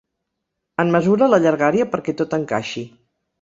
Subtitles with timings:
[0.83, 2.85] En mesura la llargària perquè tot encaixi.